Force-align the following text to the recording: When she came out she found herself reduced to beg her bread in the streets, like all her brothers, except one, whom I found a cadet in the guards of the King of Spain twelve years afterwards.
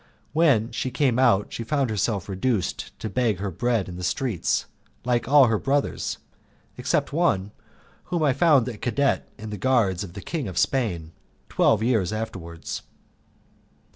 When 0.33 0.71
she 0.71 0.89
came 0.89 1.19
out 1.19 1.53
she 1.53 1.63
found 1.63 1.91
herself 1.91 2.27
reduced 2.27 2.97
to 2.97 3.07
beg 3.07 3.37
her 3.37 3.51
bread 3.51 3.87
in 3.87 3.97
the 3.97 4.03
streets, 4.03 4.65
like 5.05 5.27
all 5.27 5.45
her 5.45 5.59
brothers, 5.59 6.17
except 6.75 7.13
one, 7.13 7.51
whom 8.05 8.23
I 8.23 8.33
found 8.33 8.67
a 8.67 8.79
cadet 8.79 9.29
in 9.37 9.51
the 9.51 9.59
guards 9.59 10.03
of 10.03 10.13
the 10.13 10.21
King 10.21 10.47
of 10.47 10.57
Spain 10.57 11.11
twelve 11.49 11.83
years 11.83 12.11
afterwards. 12.11 12.81